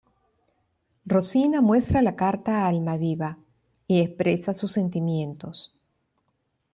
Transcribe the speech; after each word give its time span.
Rosina 1.05 1.61
muestra 1.61 2.01
la 2.01 2.15
carta 2.15 2.65
a 2.65 2.69
Almaviva 2.69 3.37
y 3.87 4.01
expresa 4.01 4.55
sus 4.55 4.71
sentimientos. 4.71 5.75